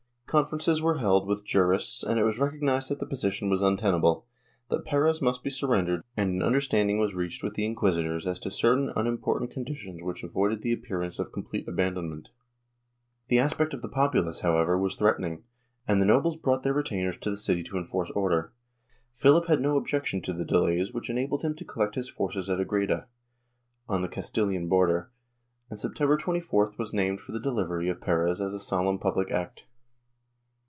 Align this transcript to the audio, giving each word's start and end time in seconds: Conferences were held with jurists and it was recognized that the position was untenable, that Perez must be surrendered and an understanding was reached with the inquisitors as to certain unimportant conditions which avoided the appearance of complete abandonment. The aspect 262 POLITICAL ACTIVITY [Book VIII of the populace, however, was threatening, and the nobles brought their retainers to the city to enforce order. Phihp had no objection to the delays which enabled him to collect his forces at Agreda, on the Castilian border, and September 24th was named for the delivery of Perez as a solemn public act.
Conferences 0.31 0.81
were 0.81 0.99
held 0.99 1.27
with 1.27 1.43
jurists 1.43 2.03
and 2.03 2.17
it 2.17 2.23
was 2.23 2.39
recognized 2.39 2.89
that 2.89 2.99
the 3.01 3.05
position 3.05 3.49
was 3.49 3.61
untenable, 3.61 4.25
that 4.69 4.85
Perez 4.85 5.21
must 5.21 5.43
be 5.43 5.49
surrendered 5.49 6.05
and 6.15 6.31
an 6.35 6.41
understanding 6.41 6.99
was 6.99 7.13
reached 7.13 7.43
with 7.43 7.55
the 7.55 7.65
inquisitors 7.65 8.25
as 8.25 8.39
to 8.39 8.49
certain 8.49 8.93
unimportant 8.95 9.51
conditions 9.51 10.01
which 10.01 10.23
avoided 10.23 10.61
the 10.61 10.71
appearance 10.71 11.19
of 11.19 11.33
complete 11.33 11.67
abandonment. 11.67 12.29
The 13.27 13.39
aspect 13.39 13.71
262 13.71 13.73
POLITICAL 13.73 13.73
ACTIVITY 13.73 13.73
[Book 13.73 13.73
VIII 13.73 13.77
of 13.77 13.81
the 13.81 13.93
populace, 14.33 14.39
however, 14.39 14.77
was 14.79 14.95
threatening, 14.95 15.43
and 15.85 15.99
the 15.99 16.05
nobles 16.05 16.37
brought 16.37 16.63
their 16.63 16.73
retainers 16.73 17.17
to 17.17 17.29
the 17.29 17.35
city 17.35 17.61
to 17.63 17.75
enforce 17.77 18.09
order. 18.11 18.53
Phihp 19.13 19.47
had 19.47 19.59
no 19.59 19.75
objection 19.75 20.21
to 20.21 20.31
the 20.31 20.45
delays 20.45 20.93
which 20.93 21.09
enabled 21.09 21.41
him 21.41 21.55
to 21.55 21.65
collect 21.65 21.95
his 21.95 22.07
forces 22.07 22.49
at 22.49 22.61
Agreda, 22.61 23.07
on 23.89 24.01
the 24.01 24.07
Castilian 24.07 24.69
border, 24.69 25.09
and 25.69 25.77
September 25.77 26.17
24th 26.17 26.77
was 26.77 26.93
named 26.93 27.19
for 27.19 27.33
the 27.33 27.39
delivery 27.41 27.89
of 27.89 27.99
Perez 27.99 28.39
as 28.39 28.53
a 28.53 28.61
solemn 28.61 28.97
public 28.97 29.29
act. 29.29 29.65